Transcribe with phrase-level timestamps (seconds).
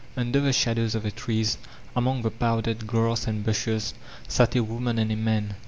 [0.17, 1.59] Under the shadows of the trees,
[1.95, 3.93] among the powdered grass and bushes,
[4.27, 5.53] sat a woman and a man.